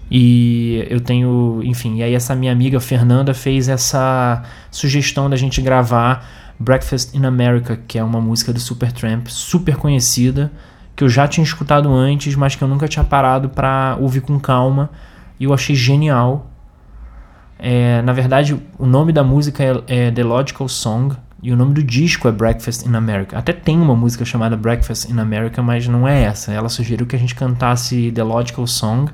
E 0.09 0.85
eu 0.89 0.99
tenho, 1.01 1.61
enfim, 1.63 1.97
e 1.97 2.03
aí 2.03 2.13
essa 2.13 2.35
minha 2.35 2.51
amiga 2.51 2.79
Fernanda 2.79 3.33
fez 3.33 3.67
essa 3.67 4.43
sugestão 4.69 5.29
da 5.29 5.35
gente 5.35 5.61
gravar 5.61 6.44
Breakfast 6.59 7.15
in 7.15 7.25
America, 7.25 7.79
que 7.87 7.97
é 7.97 8.03
uma 8.03 8.21
música 8.21 8.53
do 8.53 8.59
Supertramp, 8.59 9.27
super 9.27 9.75
conhecida, 9.75 10.51
que 10.95 11.03
eu 11.03 11.09
já 11.09 11.27
tinha 11.27 11.43
escutado 11.43 11.93
antes, 11.93 12.35
mas 12.35 12.55
que 12.55 12.63
eu 12.63 12.67
nunca 12.67 12.87
tinha 12.87 13.03
parado 13.03 13.49
para 13.49 13.97
ouvir 13.99 14.21
com 14.21 14.39
calma, 14.39 14.89
e 15.39 15.43
eu 15.43 15.53
achei 15.53 15.75
genial. 15.75 16.49
É, 17.59 18.01
na 18.01 18.13
verdade, 18.13 18.59
o 18.77 18.85
nome 18.85 19.11
da 19.11 19.23
música 19.23 19.63
é, 19.63 20.07
é 20.07 20.11
The 20.11 20.23
Logical 20.23 20.67
Song, 20.69 21.15
e 21.45 21.51
o 21.51 21.55
nome 21.55 21.75
do 21.75 21.83
disco 21.83 22.27
é 22.27 22.31
Breakfast 22.31 22.87
in 22.87 22.95
America. 22.95 23.37
Até 23.37 23.53
tem 23.53 23.79
uma 23.79 23.95
música 23.95 24.25
chamada 24.25 24.57
Breakfast 24.57 25.11
in 25.11 25.19
America, 25.19 25.61
mas 25.61 25.87
não 25.87 26.07
é 26.07 26.23
essa. 26.23 26.51
Ela 26.51 26.69
sugeriu 26.69 27.05
que 27.05 27.15
a 27.15 27.19
gente 27.19 27.35
cantasse 27.35 28.11
The 28.11 28.23
Logical 28.23 28.65
Song, 28.65 29.11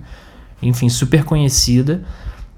enfim, 0.62 0.88
super 0.88 1.26
conhecida. 1.26 2.04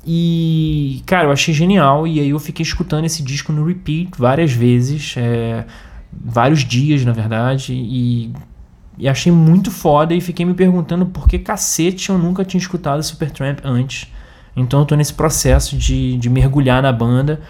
E, 0.05 1.01
cara, 1.05 1.27
eu 1.27 1.31
achei 1.31 1.53
genial. 1.53 2.05
E 2.05 2.19
aí 2.19 2.29
eu 2.29 2.39
fiquei 2.39 2.63
escutando 2.63 3.05
esse 3.05 3.24
disco 3.24 3.51
no 3.53 3.65
repeat 3.65 4.12
várias 4.17 4.51
vezes, 4.51 5.15
é, 5.17 5.65
vários 6.12 6.63
dias, 6.63 7.05
na 7.05 7.13
verdade. 7.13 7.74
E, 7.74 8.33
e, 8.98 9.07
achei 9.07 9.31
muito 9.31 9.72
foda. 9.72 10.13
E 10.13 10.19
fiquei 10.19 10.45
me 10.45 10.53
perguntando 10.53 11.05
por 11.05 11.27
que 11.27 11.39
cacete 11.39 12.10
eu 12.10 12.17
nunca 12.17 12.43
tinha 12.43 12.60
escutado 12.60 13.01
Supertramp 13.01 13.60
antes. 13.63 14.12
Então 14.55 14.81
eu 14.81 14.86
tô 14.86 14.95
nesse 14.95 15.13
processo 15.13 15.77
de, 15.77 16.17
de 16.17 16.29
mergulhar 16.29 16.81
na 16.81 16.91
banda. 16.91 17.41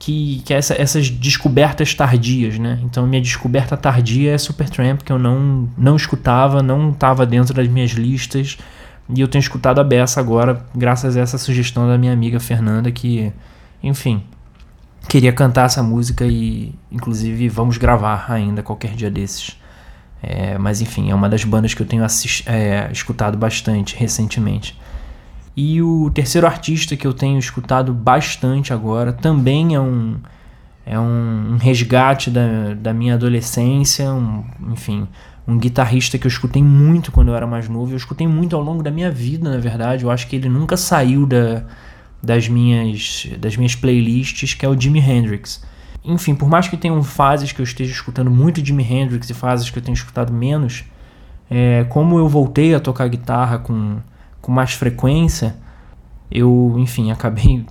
Que, 0.00 0.42
que 0.44 0.54
é 0.54 0.58
essa, 0.58 0.80
essas 0.80 1.10
descobertas 1.10 1.92
tardias, 1.92 2.56
né? 2.56 2.78
Então 2.84 3.04
minha 3.04 3.20
descoberta 3.20 3.76
tardia 3.76 4.32
é 4.32 4.38
Supertramp, 4.38 5.02
que 5.02 5.10
eu 5.10 5.18
não, 5.18 5.68
não 5.76 5.96
escutava, 5.96 6.62
não 6.62 6.90
estava 6.90 7.26
dentro 7.26 7.52
das 7.52 7.66
minhas 7.66 7.90
listas 7.90 8.56
e 9.08 9.20
eu 9.20 9.28
tenho 9.28 9.40
escutado 9.40 9.80
a 9.80 9.84
beça 9.84 10.20
agora, 10.20 10.64
graças 10.74 11.16
a 11.16 11.20
essa 11.20 11.38
sugestão 11.38 11.88
da 11.88 11.96
minha 11.96 12.12
amiga 12.12 12.38
Fernanda, 12.38 12.90
que, 12.90 13.32
enfim, 13.82 14.22
queria 15.08 15.32
cantar 15.32 15.66
essa 15.66 15.82
música 15.82 16.26
e, 16.26 16.74
inclusive, 16.92 17.48
vamos 17.48 17.78
gravar 17.78 18.26
ainda 18.30 18.62
qualquer 18.62 18.94
dia 18.94 19.10
desses. 19.10 19.58
É, 20.22 20.58
mas, 20.58 20.82
enfim, 20.82 21.10
é 21.10 21.14
uma 21.14 21.28
das 21.28 21.44
bandas 21.44 21.72
que 21.72 21.80
eu 21.80 21.86
tenho 21.86 22.04
é, 22.46 22.90
escutado 22.92 23.38
bastante 23.38 23.96
recentemente. 23.96 24.78
E 25.56 25.80
o 25.80 26.10
terceiro 26.10 26.46
artista 26.46 26.96
que 26.96 27.06
eu 27.06 27.14
tenho 27.14 27.38
escutado 27.38 27.92
bastante 27.94 28.72
agora 28.72 29.12
também 29.12 29.74
é 29.74 29.80
um, 29.80 30.16
é 30.84 30.98
um, 31.00 31.54
um 31.54 31.56
resgate 31.56 32.30
da, 32.30 32.74
da 32.74 32.92
minha 32.92 33.14
adolescência, 33.14 34.12
um, 34.12 34.44
enfim, 34.70 35.08
um 35.48 35.56
guitarrista 35.56 36.18
que 36.18 36.26
eu 36.26 36.28
escutei 36.28 36.62
muito 36.62 37.10
quando 37.10 37.28
eu 37.28 37.34
era 37.34 37.46
mais 37.46 37.70
novo. 37.70 37.92
Eu 37.92 37.96
escutei 37.96 38.28
muito 38.28 38.54
ao 38.54 38.62
longo 38.62 38.82
da 38.82 38.90
minha 38.90 39.10
vida, 39.10 39.50
na 39.50 39.56
verdade. 39.56 40.04
Eu 40.04 40.10
acho 40.10 40.28
que 40.28 40.36
ele 40.36 40.46
nunca 40.46 40.76
saiu 40.76 41.24
da, 41.24 41.64
das, 42.22 42.46
minhas, 42.48 43.26
das 43.40 43.56
minhas 43.56 43.74
playlists, 43.74 44.52
que 44.52 44.66
é 44.66 44.68
o 44.68 44.78
Jimi 44.78 45.00
Hendrix. 45.00 45.64
Enfim, 46.04 46.34
por 46.34 46.50
mais 46.50 46.68
que 46.68 46.76
tenham 46.76 47.02
fases 47.02 47.50
que 47.50 47.62
eu 47.62 47.64
esteja 47.64 47.90
escutando 47.90 48.30
muito 48.30 48.64
Jimi 48.64 48.84
Hendrix 48.84 49.30
e 49.30 49.34
fases 49.34 49.70
que 49.70 49.78
eu 49.78 49.82
tenho 49.82 49.94
escutado 49.94 50.30
menos, 50.34 50.84
é, 51.50 51.84
como 51.84 52.18
eu 52.18 52.28
voltei 52.28 52.74
a 52.74 52.80
tocar 52.80 53.08
guitarra 53.08 53.58
com, 53.58 53.96
com 54.42 54.52
mais 54.52 54.74
frequência, 54.74 55.56
eu, 56.30 56.74
enfim, 56.76 57.10
acabei. 57.10 57.64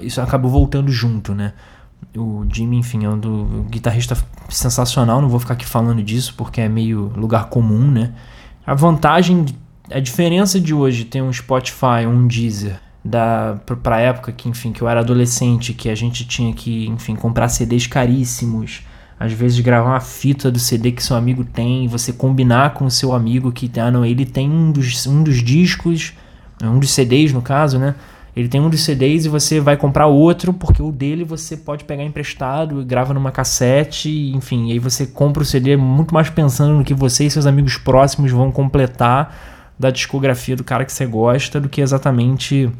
Isso 0.00 0.18
acabou 0.22 0.50
voltando 0.50 0.90
junto, 0.90 1.34
né? 1.34 1.52
O 2.16 2.46
Jimmy, 2.50 2.78
enfim, 2.78 3.04
é 3.04 3.10
um, 3.10 3.18
do, 3.18 3.66
guitarrista 3.68 4.16
sensacional. 4.48 5.20
Não 5.20 5.28
vou 5.28 5.40
ficar 5.40 5.54
aqui 5.54 5.66
falando 5.66 6.02
disso 6.02 6.34
porque 6.36 6.60
é 6.60 6.68
meio 6.68 7.12
lugar 7.16 7.48
comum, 7.48 7.90
né? 7.90 8.12
A 8.66 8.74
vantagem, 8.74 9.46
a 9.90 10.00
diferença 10.00 10.60
de 10.60 10.74
hoje 10.74 11.04
ter 11.04 11.22
um 11.22 11.32
Spotify, 11.32 12.06
um 12.06 12.26
Deezer, 12.26 12.80
da 13.04 13.58
pra 13.82 14.00
época 14.00 14.32
que, 14.32 14.48
enfim, 14.48 14.72
que 14.72 14.82
eu 14.82 14.88
era 14.88 15.00
adolescente, 15.00 15.72
que 15.72 15.88
a 15.88 15.94
gente 15.94 16.26
tinha 16.26 16.52
que, 16.52 16.86
enfim, 16.88 17.14
comprar 17.14 17.48
CDs 17.48 17.86
caríssimos, 17.86 18.82
às 19.18 19.32
vezes 19.32 19.58
gravar 19.60 19.90
uma 19.90 20.00
fita 20.00 20.50
do 20.50 20.58
CD 20.58 20.92
que 20.92 21.02
seu 21.02 21.16
amigo 21.16 21.44
tem, 21.44 21.88
você 21.88 22.12
combinar 22.12 22.74
com 22.74 22.84
o 22.84 22.90
seu 22.90 23.12
amigo 23.12 23.50
que, 23.50 23.70
ah, 23.80 23.90
não, 23.90 24.04
ele 24.04 24.26
tem 24.26 24.50
um 24.50 24.70
dos, 24.70 25.06
um 25.06 25.22
dos 25.22 25.42
discos, 25.42 26.12
um 26.62 26.78
dos 26.78 26.90
CDs 26.90 27.32
no 27.32 27.42
caso, 27.42 27.78
né? 27.78 27.94
Ele 28.38 28.46
tem 28.46 28.60
um 28.60 28.70
dos 28.70 28.84
CDs 28.84 29.24
e 29.24 29.28
você 29.28 29.58
vai 29.58 29.76
comprar 29.76 30.06
outro, 30.06 30.52
porque 30.52 30.80
o 30.80 30.92
dele 30.92 31.24
você 31.24 31.56
pode 31.56 31.82
pegar 31.82 32.04
emprestado, 32.04 32.84
grava 32.84 33.12
numa 33.12 33.32
cassete, 33.32 34.30
enfim, 34.32 34.70
aí 34.70 34.78
você 34.78 35.08
compra 35.08 35.42
o 35.42 35.44
CD 35.44 35.76
muito 35.76 36.14
mais 36.14 36.30
pensando 36.30 36.72
no 36.74 36.84
que 36.84 36.94
você 36.94 37.24
e 37.24 37.30
seus 37.32 37.46
amigos 37.46 37.76
próximos 37.78 38.30
vão 38.30 38.52
completar 38.52 39.36
da 39.76 39.90
discografia 39.90 40.54
do 40.54 40.62
cara 40.62 40.84
que 40.84 40.92
você 40.92 41.04
gosta 41.04 41.60
do 41.60 41.68
que 41.68 41.80
exatamente 41.80 42.70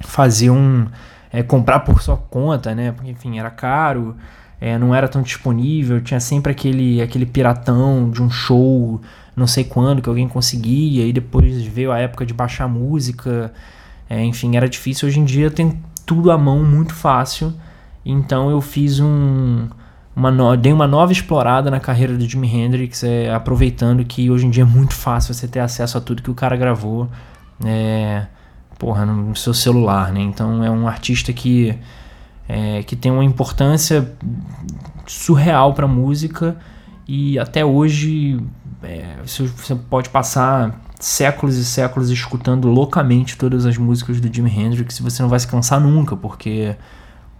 fazer 0.00 0.50
um. 0.50 0.88
É, 1.32 1.44
comprar 1.44 1.80
por 1.80 2.02
sua 2.02 2.16
conta, 2.16 2.74
né? 2.74 2.90
Porque, 2.90 3.12
enfim, 3.12 3.38
era 3.38 3.50
caro, 3.50 4.16
é, 4.60 4.76
não 4.76 4.92
era 4.92 5.06
tão 5.06 5.22
disponível, 5.22 6.00
tinha 6.00 6.18
sempre 6.18 6.50
aquele, 6.50 7.00
aquele 7.00 7.24
piratão 7.24 8.10
de 8.10 8.20
um 8.20 8.28
show, 8.28 9.00
não 9.36 9.46
sei 9.46 9.62
quando, 9.62 10.02
que 10.02 10.08
alguém 10.08 10.26
conseguia, 10.26 11.06
e 11.06 11.12
depois 11.12 11.62
veio 11.62 11.92
a 11.92 12.00
época 12.00 12.26
de 12.26 12.34
baixar 12.34 12.66
música. 12.66 13.52
É, 14.08 14.24
enfim, 14.24 14.56
era 14.56 14.68
difícil. 14.68 15.08
Hoje 15.08 15.20
em 15.20 15.24
dia 15.24 15.50
tem 15.50 15.78
tudo 16.06 16.30
à 16.30 16.38
mão 16.38 16.64
muito 16.64 16.94
fácil. 16.94 17.52
Então 18.04 18.50
eu 18.50 18.60
fiz 18.60 19.00
um. 19.00 19.68
Uma 20.16 20.30
no... 20.30 20.56
Dei 20.56 20.72
uma 20.72 20.86
nova 20.86 21.12
explorada 21.12 21.70
na 21.70 21.78
carreira 21.78 22.16
do 22.16 22.28
Jimi 22.28 22.48
Hendrix, 22.48 23.04
é, 23.04 23.32
aproveitando 23.32 24.04
que 24.04 24.30
hoje 24.30 24.46
em 24.46 24.50
dia 24.50 24.64
é 24.64 24.66
muito 24.66 24.94
fácil 24.94 25.32
você 25.32 25.46
ter 25.46 25.60
acesso 25.60 25.96
a 25.96 26.00
tudo 26.00 26.22
que 26.22 26.30
o 26.30 26.34
cara 26.34 26.56
gravou. 26.56 27.08
É, 27.64 28.26
porra, 28.78 29.04
no 29.04 29.36
seu 29.36 29.52
celular, 29.52 30.12
né? 30.12 30.20
Então 30.20 30.64
é 30.64 30.70
um 30.70 30.88
artista 30.88 31.32
que, 31.32 31.76
é, 32.48 32.82
que 32.82 32.96
tem 32.96 33.12
uma 33.12 33.24
importância 33.24 34.12
surreal 35.06 35.74
para 35.74 35.86
música 35.86 36.56
e 37.06 37.38
até 37.38 37.64
hoje 37.64 38.40
é, 38.82 39.16
você 39.24 39.74
pode 39.88 40.08
passar 40.10 40.80
séculos 40.98 41.56
e 41.56 41.64
séculos 41.64 42.10
escutando 42.10 42.68
loucamente 42.68 43.36
todas 43.36 43.64
as 43.64 43.76
músicas 43.76 44.20
do 44.20 44.32
Jimi 44.32 44.50
Hendrix 44.50 44.98
e 44.98 45.02
você 45.02 45.22
não 45.22 45.28
vai 45.28 45.38
se 45.38 45.46
cansar 45.46 45.80
nunca, 45.80 46.16
porque, 46.16 46.74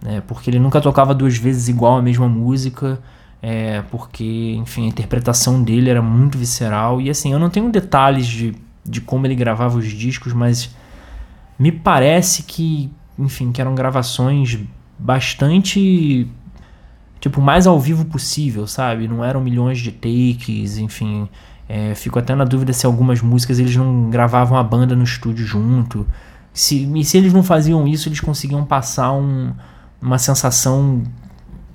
é, 0.05 0.21
porque 0.21 0.49
ele 0.49 0.59
nunca 0.59 0.79
tocava 0.79 1.13
duas 1.13 1.37
vezes 1.37 1.67
igual 1.67 1.97
a 1.97 2.01
mesma 2.01 2.27
música, 2.27 2.99
é, 3.41 3.81
porque, 3.91 4.55
enfim, 4.57 4.85
a 4.85 4.87
interpretação 4.87 5.61
dele 5.61 5.89
era 5.89 6.01
muito 6.01 6.37
visceral. 6.37 7.01
E 7.01 7.09
assim, 7.09 7.33
eu 7.33 7.39
não 7.39 7.49
tenho 7.49 7.69
detalhes 7.69 8.27
de, 8.27 8.55
de 8.85 9.01
como 9.01 9.25
ele 9.27 9.35
gravava 9.35 9.77
os 9.77 9.87
discos, 9.87 10.31
mas 10.33 10.73
me 11.57 11.71
parece 11.71 12.43
que, 12.43 12.89
enfim, 13.17 13.51
que 13.51 13.59
eram 13.59 13.75
gravações 13.75 14.57
bastante 14.97 16.27
tipo, 17.19 17.41
mais 17.41 17.67
ao 17.67 17.79
vivo 17.79 18.05
possível, 18.05 18.65
sabe? 18.65 19.07
Não 19.07 19.23
eram 19.23 19.41
milhões 19.41 19.79
de 19.79 19.91
takes, 19.91 20.77
enfim. 20.77 21.27
É, 21.71 21.93
fico 21.93 22.17
até 22.17 22.33
na 22.33 22.45
dúvida 22.45 22.73
se 22.73 22.87
algumas 22.87 23.21
músicas 23.21 23.59
eles 23.59 23.75
não 23.75 24.09
gravavam 24.09 24.57
a 24.57 24.63
banda 24.63 24.95
no 24.95 25.03
estúdio 25.03 25.45
junto. 25.45 26.05
Se, 26.51 26.91
e 26.95 27.05
se 27.05 27.15
eles 27.15 27.31
não 27.31 27.43
faziam 27.43 27.87
isso, 27.87 28.09
eles 28.09 28.19
conseguiam 28.19 28.65
passar 28.65 29.11
um, 29.11 29.53
uma 30.01 30.17
sensação 30.17 31.03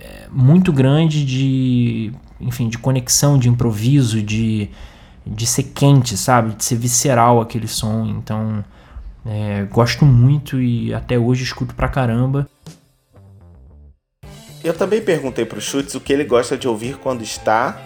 é, 0.01 0.27
muito 0.33 0.73
grande 0.73 1.25
de, 1.25 2.13
enfim, 2.41 2.69
de 2.69 2.77
conexão, 2.77 3.39
de 3.39 3.49
improviso, 3.49 4.21
de, 4.21 4.69
de 5.25 5.47
ser 5.47 5.63
quente, 5.63 6.17
sabe? 6.17 6.57
De 6.57 6.65
ser 6.65 6.75
visceral 6.75 7.41
aquele 7.41 7.69
som. 7.69 8.05
Então, 8.05 8.65
é, 9.25 9.63
gosto 9.71 10.05
muito 10.05 10.61
e 10.61 10.93
até 10.93 11.17
hoje 11.17 11.45
escuto 11.45 11.73
pra 11.73 11.87
caramba. 11.87 12.49
Eu 14.65 14.75
também 14.75 15.01
perguntei 15.01 15.45
pro 15.45 15.61
Chutes 15.61 15.95
o 15.95 16.01
que 16.01 16.13
ele 16.13 16.25
gosta 16.25 16.57
de 16.57 16.67
ouvir 16.67 16.97
quando 16.97 17.23
está 17.23 17.81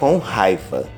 com 0.00 0.16
raiva? 0.16 0.88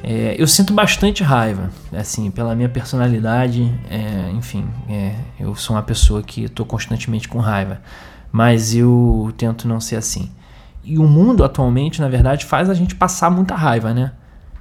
É, 0.00 0.36
eu 0.38 0.46
sinto 0.46 0.72
bastante 0.72 1.24
raiva, 1.24 1.70
assim, 1.92 2.30
pela 2.30 2.54
minha 2.54 2.68
personalidade, 2.68 3.74
é, 3.90 4.30
enfim, 4.30 4.64
é, 4.88 5.14
eu 5.40 5.56
sou 5.56 5.74
uma 5.74 5.82
pessoa 5.82 6.22
que 6.22 6.44
estou 6.44 6.64
constantemente 6.64 7.28
com 7.28 7.40
raiva, 7.40 7.80
mas 8.30 8.74
eu 8.74 9.32
tento 9.36 9.66
não 9.66 9.80
ser 9.80 9.96
assim. 9.96 10.30
E 10.84 10.98
o 10.98 11.04
mundo 11.04 11.42
atualmente, 11.42 12.00
na 12.00 12.08
verdade, 12.08 12.44
faz 12.44 12.70
a 12.70 12.74
gente 12.74 12.94
passar 12.94 13.30
muita 13.30 13.56
raiva, 13.56 13.92
né? 13.92 14.12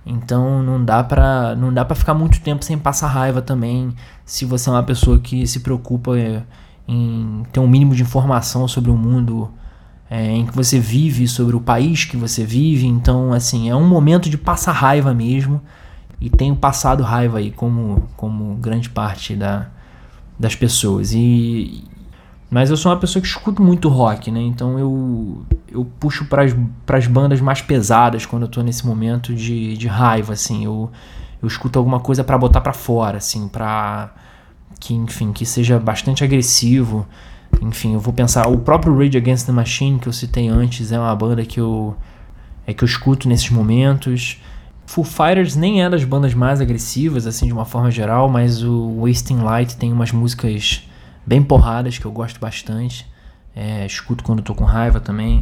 Então 0.06 0.64
não 0.64 0.84
dá 0.84 1.04
pra, 1.04 1.56
não 1.56 1.72
dá 1.72 1.86
pra 1.86 1.96
ficar 1.96 2.14
muito 2.14 2.42
tempo 2.42 2.66
sem 2.66 2.78
passar 2.78 3.08
raiva 3.08 3.42
também, 3.42 3.94
se 4.26 4.44
você 4.44 4.70
é 4.70 4.72
uma 4.72 4.84
pessoa 4.84 5.20
que 5.20 5.46
se 5.46 5.60
preocupa 5.60 6.18
é, 6.18 6.42
em 6.88 7.44
ter 7.52 7.60
um 7.60 7.68
mínimo 7.68 7.94
de 7.94 8.02
informação 8.02 8.68
sobre 8.68 8.90
o 8.90 8.98
mundo 8.98 9.52
é, 10.14 10.30
em 10.30 10.46
que 10.46 10.56
você 10.56 10.80
vive, 10.80 11.28
sobre 11.28 11.56
o 11.56 11.60
país 11.60 12.06
que 12.06 12.16
você 12.16 12.46
vive. 12.46 12.86
Então, 12.86 13.34
assim, 13.34 13.68
é 13.72 13.76
um 13.76 13.88
momento 13.88 14.30
de 14.30 14.38
passar 14.38 14.72
raiva 14.72 15.12
mesmo. 15.12 15.60
E 16.22 16.30
tenho 16.30 16.56
passado 16.56 17.02
raiva 17.02 17.40
aí, 17.40 17.50
como, 17.50 18.08
como 18.16 18.54
grande 18.58 18.92
parte 18.92 19.36
da, 19.36 19.70
das 20.38 20.54
pessoas. 20.54 21.14
E 21.14 21.84
Mas 22.48 22.70
eu 22.70 22.78
sou 22.78 22.92
uma 22.92 23.00
pessoa 23.00 23.22
que 23.24 23.28
escuto 23.28 23.60
muito 23.64 23.90
rock, 23.90 24.30
né? 24.30 24.40
Então 24.40 24.78
eu, 24.78 25.44
eu 25.68 25.84
puxo 26.00 26.26
para 26.26 26.44
as 26.44 27.08
bandas 27.08 27.42
mais 27.42 27.62
pesadas 27.64 28.24
quando 28.24 28.44
eu 28.44 28.50
tô 28.50 28.62
nesse 28.62 28.86
momento 28.86 29.34
de, 29.34 29.76
de 29.76 29.88
raiva, 29.88 30.34
assim. 30.34 30.64
Eu, 30.64 30.92
eu 31.42 31.48
escuto 31.48 31.80
alguma 31.80 32.00
coisa 32.00 32.24
para 32.24 32.38
botar 32.38 32.62
para 32.62 32.74
fora, 32.74 33.18
assim, 33.18 33.48
pra 33.48 34.14
que, 34.80 34.94
enfim, 34.94 35.34
que 35.34 35.44
seja 35.44 35.80
bastante 35.80 36.24
agressivo. 36.24 37.08
Enfim, 37.62 37.94
eu 37.94 38.00
vou 38.00 38.14
pensar, 38.14 38.48
o 38.48 38.58
próprio 38.58 38.98
Rage 38.98 39.18
Against 39.18 39.46
the 39.46 39.52
Machine 39.52 40.00
que 40.00 40.08
eu 40.08 40.14
citei 40.14 40.48
antes 40.48 40.92
é 40.92 41.00
uma 41.00 41.16
banda 41.16 41.46
que 41.46 41.60
eu 41.60 41.96
é 42.66 42.74
que 42.74 42.84
eu 42.84 42.86
escuto 42.86 43.28
nesses 43.28 43.50
momentos. 43.50 44.42
Foo 44.86 45.04
Fighters 45.04 45.56
nem 45.56 45.84
é 45.84 45.90
das 45.90 46.04
bandas 46.04 46.34
mais 46.34 46.62
agressivas 46.62 47.26
assim 47.26 47.48
de 47.48 47.54
uma 47.54 47.66
forma 47.66 47.90
geral, 47.92 48.30
mas 48.30 48.64
o 48.64 49.02
Wasting 49.02 49.42
Light 49.42 49.76
tem 49.78 49.92
umas 49.92 50.12
músicas 50.12 50.88
bem 51.26 51.42
porradas 51.42 51.98
que 51.98 52.06
eu 52.06 52.12
gosto 52.12 52.40
bastante. 52.40 53.06
É, 53.56 53.86
escuto 53.86 54.24
quando 54.24 54.42
tô 54.42 54.54
com 54.54 54.64
raiva 54.64 55.00
também. 55.00 55.42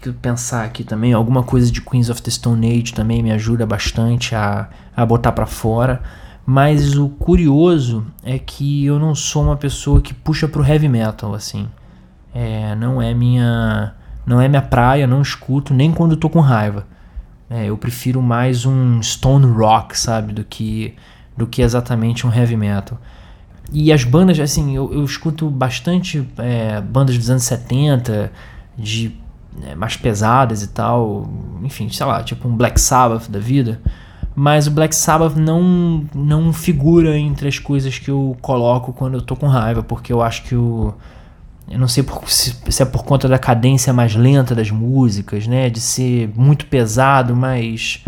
Que 0.00 0.12
pensar 0.12 0.64
aqui 0.64 0.84
também, 0.84 1.12
alguma 1.12 1.42
coisa 1.42 1.70
de 1.70 1.80
Queens 1.80 2.10
of 2.10 2.20
the 2.22 2.30
Stone 2.30 2.66
Age 2.66 2.92
também 2.92 3.22
me 3.22 3.32
ajuda 3.32 3.64
bastante 3.64 4.34
a, 4.34 4.68
a 4.94 5.06
botar 5.06 5.32
para 5.32 5.46
fora. 5.46 6.02
Mas 6.46 6.96
o 6.96 7.08
curioso 7.08 8.06
é 8.22 8.38
que 8.38 8.84
eu 8.84 9.00
não 9.00 9.16
sou 9.16 9.42
uma 9.42 9.56
pessoa 9.56 10.00
que 10.00 10.14
puxa 10.14 10.46
pro 10.46 10.64
heavy 10.64 10.88
metal, 10.88 11.34
assim. 11.34 11.68
É, 12.32 12.76
não 12.76 13.02
é 13.02 13.12
minha 13.12 13.94
não 14.24 14.40
é 14.40 14.48
minha 14.48 14.62
praia, 14.62 15.06
não 15.06 15.20
escuto 15.22 15.74
nem 15.74 15.92
quando 15.92 16.16
tô 16.16 16.30
com 16.30 16.40
raiva. 16.40 16.86
É, 17.50 17.66
eu 17.66 17.76
prefiro 17.76 18.22
mais 18.22 18.64
um 18.64 19.02
stone 19.02 19.46
rock, 19.46 19.98
sabe, 19.98 20.32
do 20.32 20.44
que 20.44 20.94
do 21.36 21.46
que 21.46 21.62
exatamente 21.62 22.26
um 22.26 22.32
heavy 22.32 22.56
metal. 22.56 22.98
E 23.72 23.92
as 23.92 24.04
bandas, 24.04 24.38
assim, 24.38 24.74
eu, 24.74 24.92
eu 24.92 25.04
escuto 25.04 25.50
bastante 25.50 26.26
é, 26.38 26.80
bandas 26.80 27.18
dos 27.18 27.28
anos 27.28 27.42
70, 27.42 28.32
de 28.78 29.16
é, 29.62 29.74
mais 29.74 29.96
pesadas 29.96 30.62
e 30.62 30.68
tal. 30.68 31.28
Enfim, 31.62 31.88
sei 31.88 32.06
lá, 32.06 32.22
tipo 32.22 32.48
um 32.48 32.56
Black 32.56 32.80
Sabbath 32.80 33.28
da 33.28 33.38
vida. 33.38 33.80
Mas 34.38 34.66
o 34.66 34.70
Black 34.70 34.94
Sabbath 34.94 35.34
não, 35.34 36.04
não 36.14 36.52
figura 36.52 37.16
entre 37.16 37.48
as 37.48 37.58
coisas 37.58 37.98
que 37.98 38.10
eu 38.10 38.36
coloco 38.42 38.92
quando 38.92 39.14
eu 39.14 39.22
tô 39.22 39.34
com 39.34 39.46
raiva, 39.46 39.82
porque 39.82 40.12
eu 40.12 40.20
acho 40.20 40.42
que 40.42 40.54
o. 40.54 40.92
Eu 41.66 41.78
não 41.78 41.88
sei 41.88 42.02
por, 42.02 42.30
se, 42.30 42.54
se, 42.68 42.82
é 42.82 42.84
por 42.84 43.02
conta 43.02 43.26
da 43.26 43.38
cadência 43.38 43.94
mais 43.94 44.14
lenta 44.14 44.54
das 44.54 44.70
músicas, 44.70 45.46
né? 45.46 45.70
De 45.70 45.80
ser 45.80 46.30
muito 46.36 46.66
pesado, 46.66 47.34
mas 47.34 48.04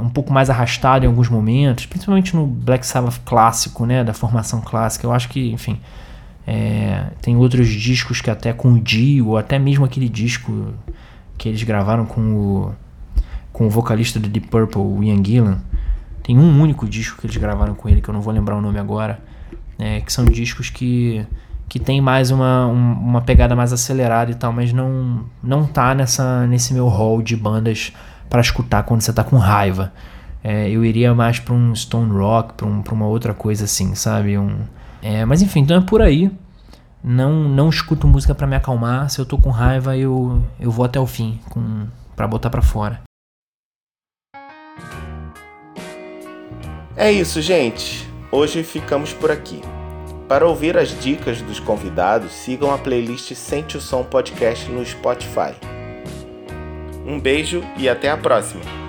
um 0.00 0.08
pouco 0.08 0.32
mais 0.32 0.48
arrastado 0.48 1.04
em 1.04 1.08
alguns 1.08 1.28
momentos, 1.28 1.84
principalmente 1.84 2.34
no 2.34 2.46
Black 2.46 2.86
Sabbath 2.86 3.20
clássico, 3.24 3.84
né, 3.84 4.02
da 4.02 4.14
formação 4.14 4.62
clássica. 4.62 5.06
Eu 5.06 5.12
acho 5.12 5.28
que, 5.28 5.52
enfim, 5.52 5.78
é, 6.46 7.08
tem 7.20 7.36
outros 7.36 7.68
discos 7.68 8.22
que 8.22 8.30
até 8.30 8.54
com 8.54 8.72
o 8.72 8.80
Dio, 8.80 9.28
ou 9.28 9.36
até 9.36 9.58
mesmo 9.58 9.84
aquele 9.84 10.08
disco 10.08 10.72
que 11.36 11.48
eles 11.48 11.62
gravaram 11.62 12.06
com 12.06 12.20
o, 12.20 12.74
com 13.58 13.66
o 13.66 13.70
vocalista 13.70 14.20
do 14.20 14.28
Deep 14.28 14.46
Purple, 14.46 14.80
o 14.80 15.02
Ian 15.02 15.22
Gillan. 15.22 15.58
Tem 16.22 16.38
um 16.38 16.62
único 16.62 16.88
disco 16.88 17.20
que 17.20 17.26
eles 17.26 17.36
gravaram 17.36 17.74
com 17.74 17.88
ele, 17.88 18.00
que 18.00 18.08
eu 18.08 18.14
não 18.14 18.20
vou 18.20 18.32
lembrar 18.32 18.54
o 18.56 18.60
nome 18.60 18.78
agora, 18.78 19.18
é, 19.76 20.00
que 20.00 20.12
são 20.12 20.24
discos 20.24 20.70
que 20.70 21.26
que 21.68 21.78
tem 21.78 22.00
mais 22.00 22.30
uma, 22.30 22.66
uma 22.66 23.20
pegada 23.20 23.54
mais 23.54 23.74
acelerada 23.74 24.30
e 24.30 24.34
tal, 24.34 24.52
mas 24.52 24.72
não 24.72 25.24
não 25.42 25.66
tá 25.66 25.94
nessa 25.94 26.46
nesse 26.46 26.72
meu 26.72 26.86
hall 26.86 27.20
de 27.20 27.36
bandas 27.36 27.92
para 28.30 28.40
escutar 28.40 28.84
quando 28.84 29.00
você 29.00 29.12
tá 29.12 29.24
com 29.24 29.36
raiva. 29.36 29.92
É, 30.42 30.70
eu 30.70 30.84
iria 30.84 31.12
mais 31.12 31.40
para 31.40 31.52
um 31.52 31.74
stone 31.74 32.12
rock, 32.12 32.54
para 32.54 32.66
um, 32.66 32.82
uma 32.92 33.06
outra 33.06 33.34
coisa 33.34 33.64
assim, 33.64 33.94
sabe? 33.96 34.38
Um, 34.38 34.60
é, 35.02 35.24
mas 35.24 35.42
enfim, 35.42 35.60
então 35.60 35.76
é 35.76 35.80
por 35.80 36.00
aí. 36.00 36.30
Não 37.02 37.48
não 37.48 37.68
escuto 37.68 38.06
música 38.06 38.34
para 38.34 38.46
me 38.46 38.54
acalmar. 38.54 39.10
Se 39.10 39.18
eu 39.18 39.26
tô 39.26 39.36
com 39.36 39.50
raiva, 39.50 39.96
eu, 39.96 40.42
eu 40.60 40.70
vou 40.70 40.84
até 40.84 41.00
o 41.00 41.06
fim, 41.06 41.40
com 41.50 41.86
para 42.14 42.26
botar 42.28 42.50
para 42.50 42.62
fora. 42.62 43.07
É 47.00 47.12
isso, 47.12 47.40
gente. 47.40 48.08
Hoje 48.28 48.64
ficamos 48.64 49.12
por 49.12 49.30
aqui. 49.30 49.62
Para 50.28 50.48
ouvir 50.48 50.76
as 50.76 50.88
dicas 51.00 51.40
dos 51.40 51.60
convidados, 51.60 52.32
sigam 52.32 52.74
a 52.74 52.76
playlist 52.76 53.32
Sente 53.36 53.76
o 53.76 53.80
Som 53.80 54.02
Podcast 54.02 54.68
no 54.68 54.84
Spotify. 54.84 55.54
Um 57.06 57.20
beijo 57.20 57.62
e 57.76 57.88
até 57.88 58.10
a 58.10 58.16
próxima! 58.16 58.87